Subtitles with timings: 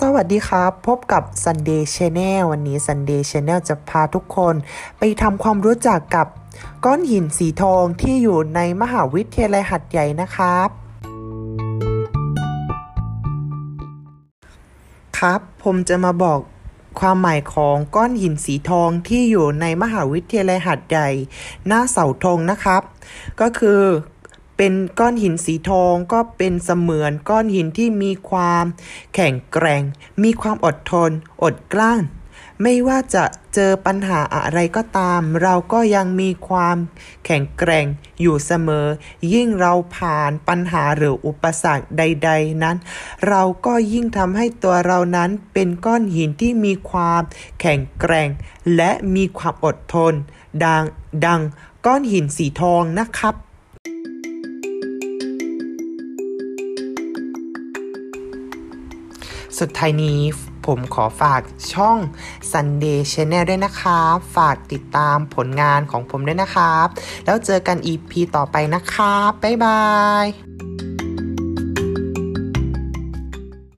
[0.00, 4.54] สวัสดีครับ พบกับ Sunday Channel วันนี้ Sunday Channel จะพาทุกคน
[4.98, 6.26] ไปทำความรู้จักกับ
[6.84, 10.68] ก้อนหินสีทองที่อยู่ในมหาวิทยาลัยหัดใหญ่นะครับ
[15.18, 16.40] ครับ ผมจะมาบอก
[17.00, 21.08] ความหมายของก้อนหินสีทองที่อยู่ในมหาวิทยาลัยหัดใหญ่
[21.66, 22.82] หน้าเสาธงนะครับ
[23.40, 23.80] ก็คือ
[24.56, 28.64] เป็นก้อนหินสีทองก็เป็นเสมือนก้อนหินที่มีความ
[29.14, 29.82] แข็งแกร่ง
[30.22, 31.10] มีความอดทน
[31.42, 32.02] อดกลั้น
[32.62, 33.24] ไม่ว่าจะ
[33.54, 36.76] เจอปัญหาอะไรก็ตาม เราก็ยังมีความ
[37.24, 37.86] แข็งแกร่ง
[38.20, 38.86] อยู่เสมอ
[39.32, 42.76] ยิ่งเราผ่านปัญหาหรืออุปสรรคใด ๆ นั้น
[43.28, 47.22] เราก็ยิ่งทำให้ตัวเรานั้นเป็นก้อนหินที่มีความ
[47.60, 48.28] แข็งแกร่ง
[48.76, 50.14] และมีความอดทน
[50.64, 50.84] ดัง
[51.26, 51.40] ดัง
[51.86, 53.34] ก้อนหินสีทองนะครับ
[59.58, 60.20] สุดท้ายนี้
[60.66, 61.98] ผมขอฝากช่อง
[62.52, 66.86] Sunday Channel ด้วยนะครับ ฝากติดตามผลงานของผมด้วยนะครับ
[67.24, 69.82] แล้วเจอกัน EP ต่อไปนะครับ บ๊ายบา
[70.24, 70.55] ย